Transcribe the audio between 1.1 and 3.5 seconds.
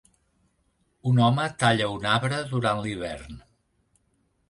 Un home talla un arbre durant l'hivern